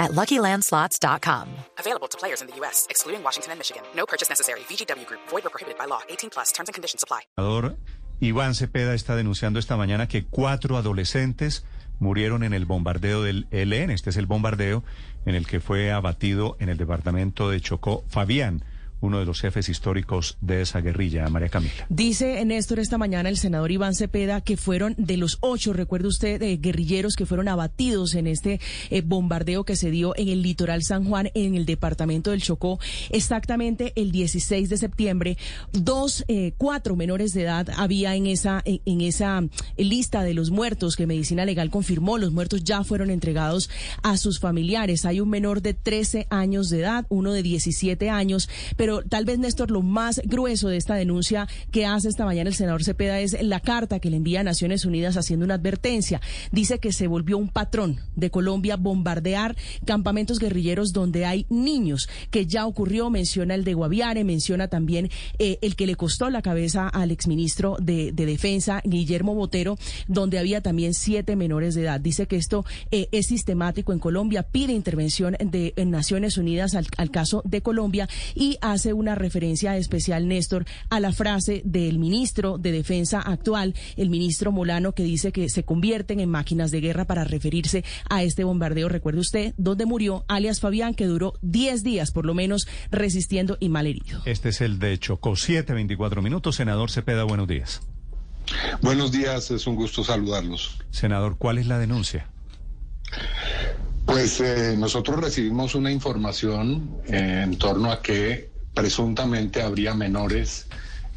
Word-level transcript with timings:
at 0.00 0.10
LuckyLandSlots.com. 0.10 1.46
Available 1.78 2.08
to 2.08 2.18
players 2.18 2.40
in 2.42 2.48
the 2.48 2.56
U.S., 2.56 2.88
excluding 2.90 3.22
Washington 3.22 3.52
and 3.52 3.60
Michigan. 3.60 3.84
No 3.94 4.06
purchase 4.06 4.28
necessary. 4.28 4.60
VGW 4.60 5.06
Group. 5.06 5.20
Void 5.28 5.46
or 5.46 5.50
prohibited 5.50 5.78
by 5.78 5.84
law. 5.84 6.00
18 6.08 6.30
plus. 6.30 6.50
Terms 6.50 6.68
and 6.68 6.74
conditions 6.74 7.04
apply. 7.04 7.28
Iván 8.22 8.54
Cepeda 8.54 8.92
está 8.92 9.16
denunciando 9.16 9.58
esta 9.58 9.78
mañana 9.78 10.06
que 10.06 10.26
cuatro 10.26 10.76
adolescentes 10.76 11.64
murieron 12.00 12.42
en 12.42 12.52
el 12.52 12.66
bombardeo 12.66 13.22
del 13.22 13.46
ELN. 13.50 13.90
Este 13.90 14.10
es 14.10 14.16
el 14.18 14.26
bombardeo 14.26 14.82
en 15.24 15.34
el 15.34 15.46
que 15.46 15.60
fue 15.60 15.90
abatido 15.90 16.56
en 16.60 16.68
el 16.68 16.76
departamento 16.76 17.48
de 17.48 17.60
Chocó 17.62 18.04
Fabián 18.08 18.62
uno 19.00 19.18
de 19.18 19.26
los 19.26 19.40
jefes 19.40 19.68
históricos 19.68 20.36
de 20.40 20.62
esa 20.62 20.80
guerrilla, 20.80 21.28
María 21.28 21.48
Camila. 21.48 21.86
Dice 21.88 22.44
Néstor 22.44 22.78
esta 22.78 22.98
mañana 22.98 23.28
el 23.28 23.36
senador 23.36 23.70
Iván 23.70 23.94
Cepeda 23.94 24.40
que 24.40 24.56
fueron 24.56 24.94
de 24.98 25.16
los 25.16 25.38
ocho, 25.40 25.72
recuerde 25.72 26.08
usted, 26.08 26.40
de 26.40 26.56
guerrilleros 26.56 27.16
que 27.16 27.26
fueron 27.26 27.48
abatidos 27.48 28.14
en 28.14 28.26
este 28.26 28.60
eh, 28.90 29.02
bombardeo 29.02 29.64
que 29.64 29.76
se 29.76 29.90
dio 29.90 30.14
en 30.16 30.28
el 30.28 30.42
litoral 30.42 30.82
San 30.82 31.04
Juan, 31.04 31.30
en 31.34 31.54
el 31.54 31.66
departamento 31.66 32.30
del 32.30 32.42
Chocó, 32.42 32.78
exactamente 33.10 33.92
el 33.96 34.10
16 34.12 34.68
de 34.68 34.76
septiembre. 34.76 35.38
Dos, 35.72 36.24
eh, 36.28 36.52
cuatro 36.58 36.96
menores 36.96 37.32
de 37.32 37.42
edad 37.42 37.68
había 37.76 38.14
en 38.14 38.26
esa, 38.26 38.62
en, 38.64 39.00
esa 39.00 39.42
lista 39.76 40.22
de 40.22 40.34
los 40.34 40.50
muertos 40.50 40.96
que 40.96 41.06
Medicina 41.06 41.44
Legal 41.44 41.70
confirmó. 41.70 42.18
Los 42.18 42.32
muertos 42.32 42.64
ya 42.64 42.84
fueron 42.84 43.10
entregados 43.10 43.70
a 44.02 44.16
sus 44.16 44.40
familiares. 44.40 45.04
Hay 45.04 45.20
un 45.20 45.30
menor 45.30 45.62
de 45.62 45.74
13 45.74 46.26
años 46.30 46.70
de 46.70 46.80
edad, 46.80 47.06
uno 47.08 47.32
de 47.32 47.42
17 47.42 48.10
años, 48.10 48.48
pero 48.76 48.89
pero 48.90 49.08
tal 49.08 49.24
vez, 49.24 49.38
Néstor, 49.38 49.70
lo 49.70 49.82
más 49.82 50.20
grueso 50.24 50.68
de 50.68 50.76
esta 50.76 50.96
denuncia 50.96 51.46
que 51.70 51.86
hace 51.86 52.08
esta 52.08 52.24
mañana 52.24 52.48
el 52.48 52.56
senador 52.56 52.82
Cepeda 52.82 53.20
es 53.20 53.40
la 53.40 53.60
carta 53.60 54.00
que 54.00 54.10
le 54.10 54.16
envía 54.16 54.40
a 54.40 54.42
Naciones 54.42 54.84
Unidas 54.84 55.16
haciendo 55.16 55.44
una 55.44 55.54
advertencia. 55.54 56.20
Dice 56.50 56.80
que 56.80 56.92
se 56.92 57.06
volvió 57.06 57.38
un 57.38 57.50
patrón 57.50 58.00
de 58.16 58.32
Colombia 58.32 58.76
bombardear 58.76 59.54
campamentos 59.84 60.40
guerrilleros 60.40 60.92
donde 60.92 61.24
hay 61.24 61.46
niños, 61.50 62.08
que 62.32 62.46
ya 62.46 62.66
ocurrió, 62.66 63.10
menciona 63.10 63.54
el 63.54 63.62
de 63.62 63.74
Guaviare, 63.74 64.24
menciona 64.24 64.66
también 64.66 65.08
eh, 65.38 65.58
el 65.62 65.76
que 65.76 65.86
le 65.86 65.94
costó 65.94 66.28
la 66.28 66.42
cabeza 66.42 66.88
al 66.88 67.12
exministro 67.12 67.76
de, 67.80 68.10
de 68.10 68.26
Defensa, 68.26 68.82
Guillermo 68.84 69.36
Botero, 69.36 69.78
donde 70.08 70.40
había 70.40 70.62
también 70.62 70.94
siete 70.94 71.36
menores 71.36 71.76
de 71.76 71.82
edad. 71.82 72.00
Dice 72.00 72.26
que 72.26 72.34
esto 72.34 72.64
eh, 72.90 73.06
es 73.12 73.28
sistemático 73.28 73.92
en 73.92 74.00
Colombia, 74.00 74.42
pide 74.42 74.72
intervención 74.72 75.36
de 75.38 75.74
Naciones 75.86 76.38
Unidas 76.38 76.74
al, 76.74 76.88
al 76.96 77.12
caso 77.12 77.40
de 77.44 77.62
Colombia 77.62 78.08
y 78.34 78.58
hace 78.60 78.79
hace 78.80 78.94
una 78.94 79.14
referencia 79.14 79.76
especial, 79.76 80.26
Néstor, 80.26 80.64
a 80.88 81.00
la 81.00 81.12
frase 81.12 81.60
del 81.66 81.98
ministro 81.98 82.56
de 82.56 82.72
Defensa 82.72 83.20
actual, 83.20 83.74
el 83.98 84.08
ministro 84.08 84.52
Molano, 84.52 84.92
que 84.92 85.02
dice 85.02 85.32
que 85.32 85.50
se 85.50 85.64
convierten 85.64 86.18
en 86.18 86.30
máquinas 86.30 86.70
de 86.70 86.80
guerra 86.80 87.04
para 87.04 87.24
referirse 87.24 87.84
a 88.08 88.22
este 88.22 88.42
bombardeo, 88.42 88.88
recuerde 88.88 89.20
usted, 89.20 89.52
donde 89.58 89.84
murió 89.84 90.24
alias 90.28 90.60
Fabián, 90.60 90.94
que 90.94 91.04
duró 91.04 91.34
10 91.42 91.82
días 91.82 92.10
por 92.10 92.24
lo 92.24 92.32
menos 92.32 92.66
resistiendo 92.90 93.58
y 93.60 93.68
mal 93.68 93.86
herido. 93.86 94.22
Este 94.24 94.48
es 94.48 94.62
el 94.62 94.78
de 94.78 94.98
Chocó, 94.98 95.32
7.24 95.32 96.22
minutos. 96.22 96.56
Senador 96.56 96.90
Cepeda, 96.90 97.24
buenos 97.24 97.48
días. 97.48 97.82
Buenos 98.80 99.12
días, 99.12 99.50
es 99.50 99.66
un 99.66 99.74
gusto 99.76 100.02
saludarlos. 100.02 100.78
Senador, 100.90 101.36
¿cuál 101.36 101.58
es 101.58 101.66
la 101.66 101.78
denuncia? 101.78 102.28
Pues 104.06 104.40
eh, 104.40 104.74
nosotros 104.76 105.20
recibimos 105.20 105.74
una 105.74 105.92
información 105.92 106.96
eh, 107.06 107.42
en 107.44 107.58
torno 107.58 107.92
a 107.92 108.02
que 108.02 108.49
presuntamente 108.74 109.62
habría 109.62 109.94
menores 109.94 110.66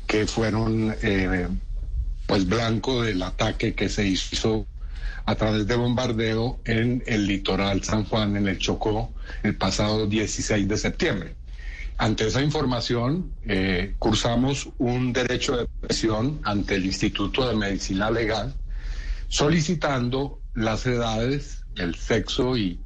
que 0.08 0.28
fueron 0.28 0.96
eh, 1.02 1.48
pues 2.28 2.48
blanco 2.48 3.04
del 3.04 3.22
ataque 3.24 3.74
que 3.74 3.90
se 3.90 4.08
hizo 4.08 4.66
a 5.26 5.36
través 5.36 5.68
de 5.68 5.76
bombardeo 5.76 6.60
en 6.66 7.04
el 7.06 7.28
litoral 7.28 7.84
San 7.84 8.04
Juan, 8.06 8.36
en 8.36 8.48
el 8.48 8.58
Chocó, 8.58 9.14
el 9.44 9.56
pasado 9.56 10.08
16 10.08 10.68
de 10.68 10.78
septiembre. 10.78 11.36
Ante 11.98 12.28
esa 12.28 12.42
información, 12.42 13.32
eh, 13.46 13.96
cursamos 14.00 14.70
un 14.80 15.14
derecho 15.14 15.56
de 15.56 15.68
presión 15.80 16.42
ante 16.44 16.76
el 16.76 16.86
Instituto 16.86 17.48
de 17.48 17.56
Medicina 17.56 18.10
Legal, 18.10 18.54
solicitando 19.30 20.42
las 20.54 20.86
edades, 20.86 21.64
el 21.76 21.96
sexo 21.96 22.58
y 22.58 22.80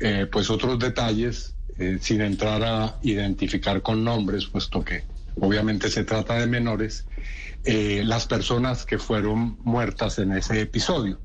eh, 0.00 0.26
pues 0.30 0.50
otros 0.50 0.78
detalles 0.78 1.54
eh, 1.82 1.98
sin 2.00 2.20
entrar 2.20 2.62
a 2.62 2.96
identificar 3.02 3.82
con 3.82 4.04
nombres, 4.04 4.46
puesto 4.46 4.84
que 4.84 5.04
obviamente 5.40 5.90
se 5.90 6.04
trata 6.04 6.38
de 6.38 6.46
menores, 6.46 7.06
eh, 7.64 8.02
las 8.04 8.26
personas 8.26 8.86
que 8.86 8.98
fueron 8.98 9.58
muertas 9.64 10.20
en 10.20 10.30
ese 10.32 10.60
episodio. 10.60 11.18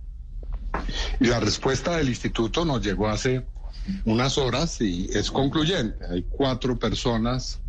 Y 1.20 1.28
la 1.28 1.40
respuesta 1.40 1.98
del 1.98 2.10
instituto 2.10 2.66
nos 2.66 2.84
llegó 2.84 3.08
hace 3.08 3.46
unas 4.06 4.40
horas 4.40 4.82
y 4.82 5.08
es 5.14 5.30
concluyente. 5.30 6.04
Hay 6.10 6.26
cuatro 6.28 6.80
personas 6.80 7.60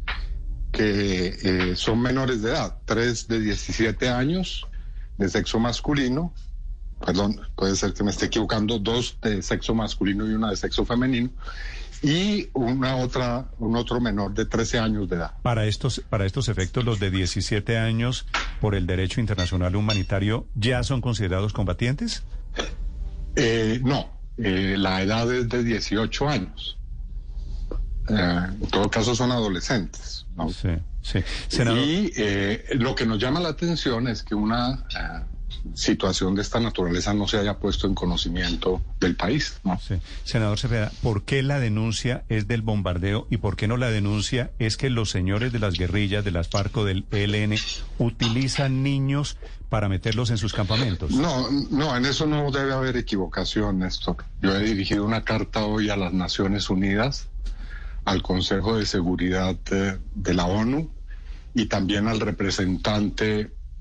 que 0.72 1.36
eh, 1.42 1.76
son 1.76 2.00
menores 2.00 2.40
de 2.40 2.50
edad, 2.52 2.78
tres 2.86 3.28
de 3.28 3.40
17 3.40 4.08
años 4.08 4.66
de 5.18 5.28
sexo 5.28 5.58
masculino, 5.58 6.32
perdón, 7.04 7.40
puede 7.54 7.76
ser 7.76 7.92
que 7.92 8.02
me 8.02 8.10
esté 8.10 8.26
equivocando, 8.26 8.78
dos 8.78 9.18
de 9.20 9.42
sexo 9.42 9.74
masculino 9.74 10.26
y 10.26 10.32
una 10.32 10.50
de 10.50 10.56
sexo 10.56 10.86
femenino, 10.86 11.30
y 12.02 12.48
una 12.52 12.96
otra, 12.96 13.48
un 13.58 13.76
otro 13.76 14.00
menor 14.00 14.34
de 14.34 14.44
13 14.44 14.78
años 14.78 15.08
de 15.08 15.16
edad. 15.16 15.32
Para 15.42 15.66
estos, 15.66 16.02
para 16.08 16.26
estos 16.26 16.48
efectos, 16.48 16.84
los 16.84 17.00
de 17.00 17.10
17 17.10 17.78
años 17.78 18.26
por 18.60 18.74
el 18.74 18.86
derecho 18.86 19.20
internacional 19.20 19.74
humanitario 19.76 20.46
ya 20.54 20.82
son 20.82 21.00
considerados 21.00 21.52
combatientes? 21.52 22.22
Eh, 23.36 23.80
no, 23.84 24.10
eh, 24.36 24.76
la 24.78 25.02
edad 25.02 25.32
es 25.32 25.48
de 25.48 25.64
18 25.64 26.28
años. 26.28 26.78
Eh, 28.08 28.46
en 28.60 28.66
todo 28.68 28.88
caso 28.90 29.14
son 29.14 29.32
adolescentes. 29.32 30.26
Sí, 30.52 30.70
sí. 31.02 31.18
Y 31.58 32.12
lo 32.76 32.94
que 32.94 33.04
nos 33.06 33.18
llama 33.18 33.40
la 33.40 33.48
atención 33.48 34.06
es 34.06 34.22
que 34.22 34.36
una 34.36 34.86
situación 35.74 36.34
de 36.34 36.42
esta 36.42 36.60
naturaleza 36.60 37.14
no 37.14 37.28
se 37.28 37.38
haya 37.38 37.58
puesto 37.58 37.86
en 37.86 37.94
conocimiento 37.94 38.82
del 39.00 39.16
país. 39.16 39.58
¿no? 39.64 39.78
Senador 40.24 40.58
Cepeda, 40.58 40.92
¿por 41.02 41.24
qué 41.24 41.42
la 41.42 41.60
denuncia 41.60 42.24
es 42.28 42.48
del 42.48 42.62
bombardeo 42.62 43.26
y 43.30 43.38
por 43.38 43.56
qué 43.56 43.68
no 43.68 43.76
la 43.76 43.90
denuncia 43.90 44.50
es 44.58 44.76
que 44.76 44.90
los 44.90 45.10
señores 45.10 45.52
de 45.52 45.58
las 45.58 45.74
guerrillas, 45.74 46.24
de 46.24 46.30
las 46.30 46.48
FARC 46.48 46.76
o 46.76 46.84
del 46.84 47.04
ELN, 47.10 47.56
utilizan 47.98 48.82
niños 48.82 49.36
para 49.68 49.88
meterlos 49.88 50.30
en 50.30 50.38
sus 50.38 50.52
campamentos? 50.52 51.10
No, 51.10 51.50
no, 51.70 51.96
en 51.96 52.06
eso 52.06 52.26
no 52.26 52.50
debe 52.50 52.72
haber 52.72 52.96
equivocación, 52.96 53.80
Néstor. 53.80 54.16
Yo 54.40 54.54
he 54.54 54.62
dirigido 54.62 55.04
una 55.04 55.24
carta 55.24 55.64
hoy 55.64 55.90
a 55.90 55.96
las 55.96 56.12
Naciones 56.12 56.70
Unidas, 56.70 57.28
al 58.04 58.22
Consejo 58.22 58.78
de 58.78 58.86
Seguridad 58.86 59.54
de, 59.56 59.98
de 60.14 60.34
la 60.34 60.46
ONU 60.46 60.90
y 61.54 61.66
también 61.66 62.08
al 62.08 62.20
representante 62.20 63.50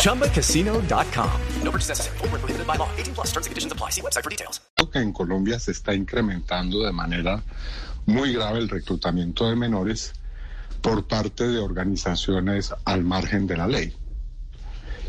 ChumbaCasino.com. 0.00 1.30
No 1.62 1.70
purchase 1.70 1.90
necessary. 1.90 2.18
Forward, 2.18 2.40
prohibited 2.40 2.66
by 2.66 2.76
law. 2.76 2.88
18 2.96 3.14
plus 3.14 3.28
terms 3.28 3.46
and 3.46 3.52
conditions 3.52 3.72
apply. 3.72 3.90
See 3.90 4.02
website 4.02 4.24
for 4.24 4.30
details. 4.30 4.60
Que 4.92 4.98
en 4.98 5.12
Colombia 5.12 5.58
se 5.60 5.72
está 5.72 5.94
incrementando 5.94 6.82
de 6.84 6.90
manera 6.90 7.42
muy 8.06 8.32
grave 8.32 8.58
el 8.58 8.68
reclutamiento 8.68 9.48
de 9.48 9.56
menores 9.56 10.14
por 10.80 11.06
parte 11.06 11.46
de 11.46 11.58
organizaciones 11.58 12.74
al 12.84 13.04
margen 13.04 13.46
de 13.46 13.56
la 13.56 13.68
ley. 13.68 13.94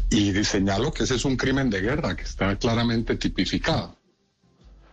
Y 0.10 0.44
señalo 0.44 0.92
que 0.92 1.04
ese 1.04 1.16
es 1.16 1.26
un 1.26 1.38
crimen 1.38 1.70
de 1.70 1.82
guerra 1.82 2.16
que 2.16 2.24
está 2.24 2.56
claramente 2.58 3.16
tipificado. 3.16 3.98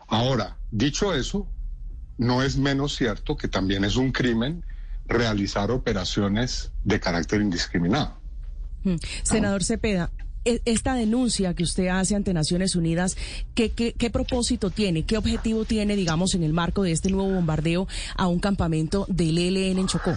Ahora, 0.06 0.56
dicho 0.70 1.12
eso, 1.12 1.48
no 2.16 2.42
es 2.42 2.56
menos 2.56 2.94
cierto 2.94 3.36
que 3.36 3.48
también 3.48 3.84
es 3.84 3.96
un 3.96 4.12
crimen 4.12 4.64
realizar 5.06 5.70
operaciones 5.70 6.70
de 6.84 7.00
carácter 7.00 7.40
indiscriminado. 7.40 8.17
Mm. 8.84 8.96
Senador 9.22 9.64
Cepeda, 9.64 10.10
e- 10.44 10.62
esta 10.64 10.94
denuncia 10.94 11.54
que 11.54 11.62
usted 11.62 11.88
hace 11.88 12.14
ante 12.14 12.32
Naciones 12.32 12.74
Unidas, 12.74 13.16
¿qué, 13.54 13.70
qué, 13.70 13.92
qué 13.92 14.10
propósito 14.10 14.70
tiene? 14.70 15.04
¿Qué 15.04 15.16
objetivo 15.16 15.64
tiene, 15.64 15.96
digamos, 15.96 16.34
en 16.34 16.42
el 16.42 16.52
marco 16.52 16.82
de 16.82 16.92
este 16.92 17.10
nuevo 17.10 17.32
bombardeo 17.32 17.88
a 18.16 18.26
un 18.26 18.40
campamento 18.40 19.06
del 19.08 19.38
ELN 19.38 19.78
en 19.78 19.86
Chocó? 19.86 20.16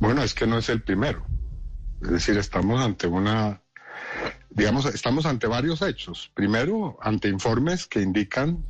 Bueno, 0.00 0.22
es 0.22 0.34
que 0.34 0.46
no 0.46 0.58
es 0.58 0.68
el 0.68 0.82
primero. 0.82 1.24
Es 2.02 2.10
decir, 2.10 2.36
estamos 2.36 2.80
ante 2.80 3.06
una, 3.06 3.62
digamos, 4.50 4.86
estamos 4.86 5.26
ante 5.26 5.46
varios 5.46 5.82
hechos. 5.82 6.30
Primero, 6.34 6.98
ante 7.00 7.28
informes 7.28 7.86
que 7.86 8.00
indican 8.02 8.64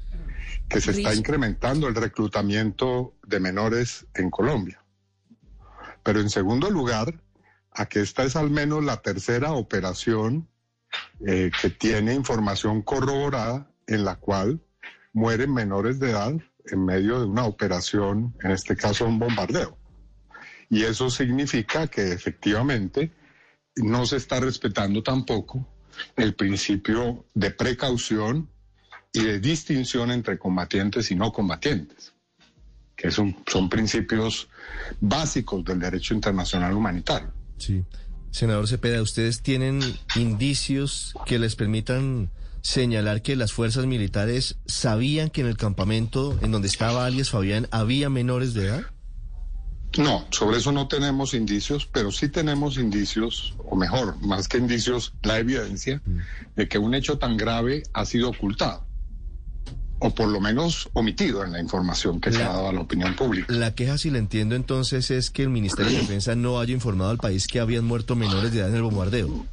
que 0.68 0.80
se 0.80 0.90
está 0.90 1.14
incrementando 1.14 1.88
el 1.88 1.94
reclutamiento 1.94 3.14
de 3.26 3.40
menores 3.40 4.06
en 4.14 4.30
Colombia. 4.30 4.82
Pero 6.02 6.20
en 6.20 6.28
segundo 6.28 6.68
lugar, 6.68 7.21
a 7.74 7.86
que 7.86 8.00
esta 8.00 8.24
es 8.24 8.36
al 8.36 8.50
menos 8.50 8.84
la 8.84 8.98
tercera 9.02 9.52
operación 9.52 10.48
eh, 11.26 11.50
que 11.60 11.70
tiene 11.70 12.14
información 12.14 12.82
corroborada 12.82 13.70
en 13.86 14.04
la 14.04 14.16
cual 14.16 14.60
mueren 15.12 15.52
menores 15.52 15.98
de 15.98 16.10
edad 16.10 16.34
en 16.66 16.84
medio 16.84 17.20
de 17.20 17.26
una 17.26 17.44
operación, 17.44 18.36
en 18.42 18.50
este 18.52 18.76
caso 18.76 19.06
un 19.06 19.18
bombardeo. 19.18 19.76
Y 20.68 20.84
eso 20.84 21.10
significa 21.10 21.86
que 21.86 22.12
efectivamente 22.12 23.12
no 23.76 24.06
se 24.06 24.16
está 24.16 24.40
respetando 24.40 25.02
tampoco 25.02 25.66
el 26.16 26.34
principio 26.34 27.26
de 27.34 27.50
precaución 27.50 28.50
y 29.12 29.24
de 29.24 29.40
distinción 29.40 30.10
entre 30.10 30.38
combatientes 30.38 31.10
y 31.10 31.14
no 31.14 31.32
combatientes, 31.32 32.14
que 32.96 33.10
son, 33.10 33.36
son 33.46 33.68
principios 33.68 34.48
básicos 35.00 35.64
del 35.64 35.80
derecho 35.80 36.14
internacional 36.14 36.74
humanitario. 36.74 37.41
Sí. 37.62 37.84
Senador 38.32 38.66
Cepeda, 38.66 39.00
¿ustedes 39.02 39.40
tienen 39.40 39.80
indicios 40.16 41.14
que 41.26 41.38
les 41.38 41.54
permitan 41.54 42.30
señalar 42.60 43.22
que 43.22 43.36
las 43.36 43.52
fuerzas 43.52 43.86
militares 43.86 44.58
sabían 44.66 45.30
que 45.30 45.42
en 45.42 45.46
el 45.46 45.56
campamento 45.56 46.36
en 46.42 46.50
donde 46.50 46.66
estaba 46.66 47.06
alias 47.06 47.30
Fabián 47.30 47.68
había 47.70 48.08
menores 48.08 48.52
de 48.54 48.66
edad? 48.66 48.82
No, 49.96 50.26
sobre 50.30 50.58
eso 50.58 50.72
no 50.72 50.88
tenemos 50.88 51.34
indicios, 51.34 51.86
pero 51.86 52.10
sí 52.10 52.28
tenemos 52.28 52.78
indicios, 52.78 53.54
o 53.58 53.76
mejor, 53.76 54.20
más 54.22 54.48
que 54.48 54.58
indicios, 54.58 55.14
la 55.22 55.38
evidencia 55.38 56.02
de 56.56 56.68
que 56.68 56.78
un 56.78 56.94
hecho 56.94 57.18
tan 57.18 57.36
grave 57.36 57.84
ha 57.92 58.04
sido 58.06 58.30
ocultado, 58.30 58.84
o 60.04 60.10
por 60.14 60.28
lo 60.28 60.40
menos 60.40 60.88
omitido 60.94 61.44
en 61.44 61.52
la 61.52 61.60
información 61.60 62.20
que 62.20 62.32
se 62.32 62.42
ha 62.42 62.46
La- 62.48 62.52
dado 62.54 62.68
a 62.68 62.72
la 62.72 62.80
opinión 62.80 63.14
pública. 63.14 63.52
La 63.52 63.74
queja, 63.74 63.96
si 63.98 64.10
la 64.10 64.18
entiendo 64.18 64.54
entonces, 64.56 65.10
es 65.10 65.30
que 65.30 65.42
el 65.42 65.48
Ministerio 65.50 65.92
de 65.92 65.98
Defensa 65.98 66.34
no 66.34 66.58
haya 66.58 66.72
informado 66.74 67.10
al 67.10 67.18
país 67.18 67.46
que 67.46 67.60
habían 67.60 67.84
muerto 67.84 68.16
menores 68.16 68.52
de 68.52 68.58
edad 68.60 68.70
en 68.70 68.76
el 68.76 68.82
bombardeo. 68.82 69.46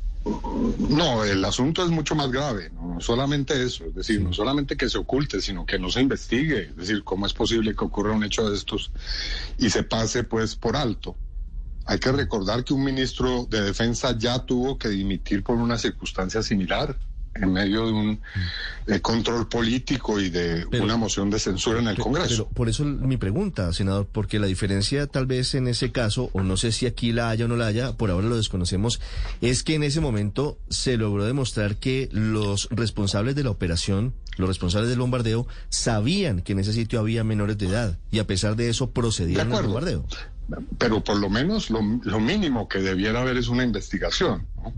No, 0.90 1.24
el 1.24 1.44
asunto 1.46 1.84
es 1.84 1.90
mucho 1.92 2.16
más 2.16 2.32
grave, 2.32 2.72
no, 2.74 2.96
No 2.96 3.02
solamente 3.02 3.64
eso, 3.64 3.86
es 3.86 3.96
decir, 3.96 4.22
no 4.22 4.34
solamente 4.34 4.76
que 4.76 4.90
se 4.90 4.98
oculte, 4.98 5.40
sino 5.40 5.66
que 5.66 5.80
no 5.80 5.90
se 5.90 6.02
investigue, 6.02 6.64
es 6.64 6.76
decir, 6.76 7.04
cómo 7.04 7.26
es 7.26 7.34
posible 7.34 7.74
que 7.76 7.86
ocurra 7.86 8.12
un 8.14 8.24
hecho 8.24 8.50
de 8.50 8.56
estos 8.58 8.92
y 9.58 9.70
se 9.70 9.84
pase 9.84 10.24
pues 10.24 10.56
por 10.56 10.76
alto. 10.76 11.16
Hay 11.86 12.00
que 12.00 12.12
recordar 12.12 12.64
que 12.64 12.74
un 12.74 12.84
ministro 12.84 13.48
de 13.50 13.62
defensa 13.62 14.16
ya 14.18 14.40
tuvo 14.40 14.78
que 14.78 14.90
dimitir 14.90 15.44
por 15.44 15.56
una 15.56 15.78
circunstancia 15.78 16.44
similar 16.44 16.98
en 17.36 17.54
medio 17.54 17.86
de 17.86 17.92
un 17.92 18.22
control 19.02 19.48
político 19.48 20.20
y 20.20 20.30
de 20.30 20.66
Pero- 20.70 20.84
una 20.84 20.98
moción 20.98 21.30
de 21.30 21.40
censura 21.40 21.80
en 21.80 21.88
el 21.88 21.98
Congreso. 21.98 22.46
Pero 22.46 22.50
por 22.50 22.70
eso 22.70 22.84
mi 22.86 23.18
pregunta, 23.18 23.72
senador, 23.74 24.08
porque 24.12 24.40
la 24.40 24.48
diferencia 24.48 25.08
tal 25.08 25.26
vez 25.26 25.54
en 25.56 25.68
ese 25.68 25.92
caso, 25.92 26.30
o 26.34 26.42
no 26.42 26.58
sé 26.58 26.72
si 26.72 26.86
aquí 26.88 27.12
la 27.12 27.30
haya 27.30 27.46
o 27.46 27.48
no 27.48 27.56
la 27.56 27.68
haya, 27.68 27.94
por 27.94 28.10
ahora 28.12 28.28
lo 28.28 28.36
desconocemos, 28.38 29.00
es 29.42 29.64
que 29.64 29.76
en 29.76 29.84
ese 29.84 30.02
momento 30.02 30.58
se 30.70 30.98
logró 30.98 31.24
demostrar 31.26 31.78
que 31.78 32.10
los 32.12 32.68
responsables 32.72 33.36
de 33.36 33.44
la 33.44 33.52
operación, 33.52 34.14
los 34.38 34.48
responsables 34.50 34.90
del 34.90 35.00
bombardeo, 35.00 35.48
sabían 35.70 36.42
que 36.42 36.54
en 36.54 36.60
ese 36.60 36.74
sitio 36.74 37.00
había 37.00 37.24
menores 37.24 37.58
de 37.58 37.68
edad 37.68 37.98
y 38.12 38.20
a 38.20 38.28
pesar 38.28 38.56
de 38.56 38.70
eso 38.70 38.88
De 38.88 38.94
procedían 38.94 39.54
al 39.54 39.64
bombardeo. 39.64 40.06
Pero 40.80 41.04
por 41.04 41.18
lo 41.18 41.30
menos 41.30 41.70
lo, 41.70 41.80
lo 42.04 42.20
mínimo 42.20 42.68
que 42.68 42.80
debiera 42.80 43.22
haber 43.22 43.38
es 43.38 43.50
una 43.50 43.64
investigación 43.64 44.48
¿no? 44.56 44.74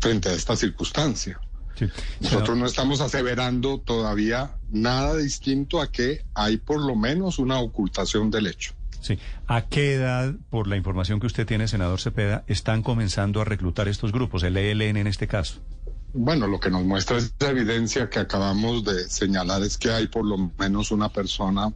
frente 0.00 0.30
a 0.30 0.32
esta 0.32 0.56
circunstancia. 0.56 1.38
Sí. 1.74 1.86
Nosotros 2.20 2.56
no 2.56 2.66
estamos 2.66 3.00
aseverando 3.00 3.78
todavía 3.78 4.56
nada 4.70 5.16
distinto 5.16 5.80
a 5.80 5.90
que 5.90 6.24
hay 6.34 6.56
por 6.56 6.80
lo 6.80 6.94
menos 6.94 7.38
una 7.38 7.58
ocultación 7.58 8.30
del 8.30 8.46
hecho. 8.46 8.74
Sí. 9.00 9.18
¿A 9.46 9.66
qué 9.66 9.94
edad, 9.94 10.34
por 10.48 10.66
la 10.66 10.76
información 10.76 11.20
que 11.20 11.26
usted 11.26 11.46
tiene, 11.46 11.68
senador 11.68 12.00
Cepeda, 12.00 12.44
están 12.46 12.82
comenzando 12.82 13.40
a 13.40 13.44
reclutar 13.44 13.86
estos 13.88 14.12
grupos, 14.12 14.42
el 14.44 14.56
ELN 14.56 14.96
en 14.96 15.06
este 15.06 15.28
caso? 15.28 15.60
Bueno, 16.14 16.46
lo 16.46 16.60
que 16.60 16.70
nos 16.70 16.84
muestra 16.84 17.18
esa 17.18 17.50
evidencia 17.50 18.08
que 18.08 18.20
acabamos 18.20 18.84
de 18.84 19.08
señalar 19.08 19.62
es 19.62 19.76
que 19.76 19.90
hay 19.90 20.06
por 20.06 20.24
lo 20.24 20.38
menos 20.58 20.90
una 20.90 21.08
persona 21.08 21.72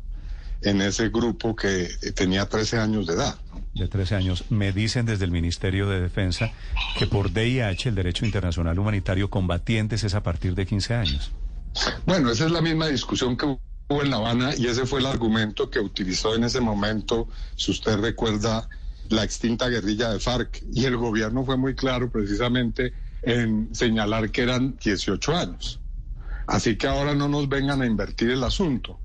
en 0.62 0.80
ese 0.80 1.08
grupo 1.08 1.54
que 1.54 1.88
tenía 2.14 2.48
13 2.48 2.78
años 2.78 3.06
de 3.06 3.14
edad. 3.14 3.38
de 3.74 3.86
13 3.86 4.16
años. 4.16 4.44
Me 4.50 4.72
dicen 4.72 5.06
desde 5.06 5.24
el 5.24 5.30
Ministerio 5.30 5.88
de 5.88 6.00
Defensa 6.00 6.50
que 6.98 7.06
por 7.06 7.32
DIH, 7.32 7.90
el 7.90 7.94
Derecho 7.94 8.24
Internacional 8.24 8.78
Humanitario, 8.78 9.30
combatientes 9.30 10.02
es 10.02 10.14
a 10.14 10.22
partir 10.22 10.54
de 10.54 10.66
15 10.66 10.94
años. 10.94 11.32
Bueno, 12.06 12.30
esa 12.30 12.46
es 12.46 12.50
la 12.50 12.60
misma 12.60 12.88
discusión 12.88 13.36
que 13.36 13.46
hubo 13.46 14.02
en 14.02 14.10
La 14.10 14.16
Habana 14.16 14.54
y 14.56 14.66
ese 14.66 14.84
fue 14.84 15.00
el 15.00 15.06
argumento 15.06 15.70
que 15.70 15.78
utilizó 15.78 16.34
en 16.34 16.44
ese 16.44 16.60
momento, 16.60 17.28
si 17.56 17.70
usted 17.70 17.98
recuerda, 17.98 18.68
la 19.10 19.22
extinta 19.22 19.68
guerrilla 19.68 20.10
de 20.10 20.18
FARC. 20.18 20.62
Y 20.72 20.84
el 20.84 20.96
gobierno 20.96 21.44
fue 21.44 21.56
muy 21.56 21.74
claro 21.74 22.10
precisamente 22.10 22.92
en 23.22 23.74
señalar 23.74 24.30
que 24.30 24.42
eran 24.42 24.76
18 24.76 25.36
años. 25.36 25.80
Así 26.46 26.76
que 26.76 26.86
ahora 26.86 27.14
no 27.14 27.28
nos 27.28 27.48
vengan 27.48 27.82
a 27.82 27.86
invertir 27.86 28.30
el 28.30 28.42
asunto. 28.42 28.98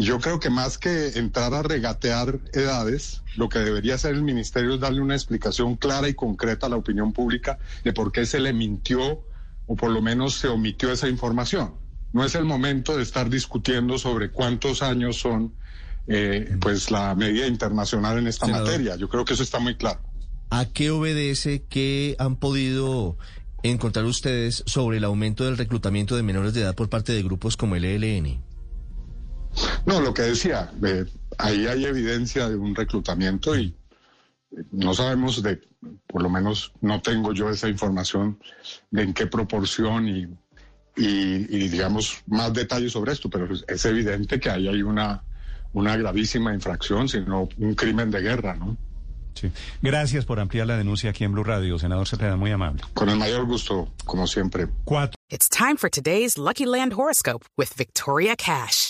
Yo 0.00 0.18
creo 0.18 0.40
que 0.40 0.48
más 0.48 0.78
que 0.78 1.08
entrar 1.18 1.52
a 1.52 1.62
regatear 1.62 2.40
edades, 2.54 3.22
lo 3.36 3.50
que 3.50 3.58
debería 3.58 3.96
hacer 3.96 4.14
el 4.14 4.22
ministerio 4.22 4.74
es 4.74 4.80
darle 4.80 5.02
una 5.02 5.14
explicación 5.14 5.76
clara 5.76 6.08
y 6.08 6.14
concreta 6.14 6.66
a 6.66 6.70
la 6.70 6.76
opinión 6.76 7.12
pública 7.12 7.58
de 7.84 7.92
por 7.92 8.10
qué 8.10 8.24
se 8.24 8.40
le 8.40 8.54
mintió 8.54 9.22
o 9.66 9.76
por 9.76 9.90
lo 9.90 10.00
menos 10.00 10.36
se 10.36 10.48
omitió 10.48 10.90
esa 10.90 11.06
información. 11.06 11.74
No 12.14 12.24
es 12.24 12.34
el 12.34 12.46
momento 12.46 12.96
de 12.96 13.02
estar 13.02 13.28
discutiendo 13.28 13.98
sobre 13.98 14.30
cuántos 14.30 14.82
años 14.82 15.18
son 15.18 15.52
eh, 16.06 16.56
pues 16.62 16.90
la 16.90 17.14
medida 17.14 17.46
internacional 17.46 18.16
en 18.16 18.26
esta 18.26 18.46
Senador. 18.46 18.68
materia. 18.68 18.96
Yo 18.96 19.10
creo 19.10 19.26
que 19.26 19.34
eso 19.34 19.42
está 19.42 19.58
muy 19.58 19.76
claro. 19.76 20.00
¿A 20.48 20.64
qué 20.64 20.90
obedece 20.90 21.64
que 21.68 22.16
han 22.18 22.36
podido 22.36 23.18
encontrar 23.62 24.06
ustedes 24.06 24.62
sobre 24.64 24.96
el 24.96 25.04
aumento 25.04 25.44
del 25.44 25.58
reclutamiento 25.58 26.16
de 26.16 26.22
menores 26.22 26.54
de 26.54 26.62
edad 26.62 26.74
por 26.74 26.88
parte 26.88 27.12
de 27.12 27.22
grupos 27.22 27.58
como 27.58 27.76
el 27.76 27.84
ELN? 27.84 28.49
No, 29.86 30.00
lo 30.00 30.12
que 30.14 30.22
decía, 30.22 30.70
eh, 30.84 31.04
ahí 31.38 31.66
hay 31.66 31.84
evidencia 31.84 32.48
de 32.48 32.56
un 32.56 32.74
reclutamiento 32.74 33.56
y 33.56 33.74
eh, 34.52 34.62
no 34.72 34.94
sabemos 34.94 35.42
de, 35.42 35.60
por 36.06 36.22
lo 36.22 36.30
menos 36.30 36.72
no 36.80 37.00
tengo 37.00 37.32
yo 37.32 37.50
esa 37.50 37.68
información 37.68 38.38
de 38.90 39.02
en 39.02 39.14
qué 39.14 39.26
proporción 39.26 40.08
y, 40.08 40.22
y, 40.96 41.56
y, 41.56 41.68
digamos 41.68 42.22
más 42.26 42.52
detalles 42.52 42.92
sobre 42.92 43.12
esto, 43.12 43.30
pero 43.30 43.52
es, 43.52 43.64
es 43.68 43.84
evidente 43.84 44.38
que 44.38 44.50
ahí 44.50 44.68
hay 44.68 44.82
una, 44.82 45.22
una 45.72 45.96
gravísima 45.96 46.52
infracción, 46.52 47.08
sino 47.08 47.48
un 47.58 47.74
crimen 47.74 48.10
de 48.10 48.20
guerra, 48.20 48.54
¿no? 48.54 48.76
Sí. 49.34 49.50
Gracias 49.80 50.24
por 50.24 50.40
ampliar 50.40 50.66
la 50.66 50.76
denuncia 50.76 51.10
aquí 51.10 51.24
en 51.24 51.32
Blue 51.32 51.44
Radio, 51.44 51.78
senador 51.78 52.06
Cepeda, 52.06 52.36
muy 52.36 52.50
amable. 52.50 52.82
Con 52.94 53.08
el 53.08 53.16
mayor 53.16 53.46
gusto, 53.46 53.88
como 54.04 54.26
siempre. 54.26 54.68
Cuatro. 54.84 55.16
It's 55.30 55.48
time 55.48 55.76
for 55.76 55.88
today's 55.88 56.36
Lucky 56.36 56.66
Land 56.66 56.92
horoscope 56.92 57.46
with 57.56 57.68
Victoria 57.76 58.34
Cash. 58.36 58.89